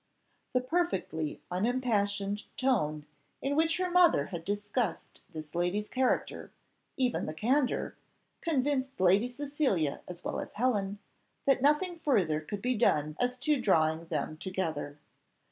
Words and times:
The 0.53 0.61
perfectly 0.61 1.39
unimpassioned 1.51 2.45
tone, 2.57 3.05
in 3.39 3.55
which 3.55 3.77
her 3.77 3.91
mother 3.91 4.25
had 4.25 4.43
discussed 4.43 5.21
this 5.31 5.53
lady's 5.53 5.87
character, 5.87 6.49
even 6.97 7.27
the 7.27 7.35
candour, 7.35 7.93
convinced 8.41 8.99
Lady 8.99 9.27
Cecilia 9.27 10.01
as 10.07 10.23
well 10.23 10.39
as 10.39 10.53
Helen, 10.53 10.97
that 11.45 11.61
nothing 11.61 11.99
further 11.99 12.41
could 12.41 12.63
be 12.63 12.73
done 12.73 13.15
as 13.19 13.37
to 13.37 13.61
drawing 13.61 14.05
them 14.05 14.37
together. 14.37 14.97